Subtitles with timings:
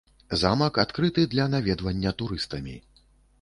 [0.43, 2.75] Замак адкрыты для наведвання турыстамі.